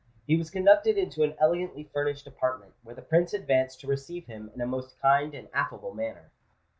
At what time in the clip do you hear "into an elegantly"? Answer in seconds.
0.97-1.83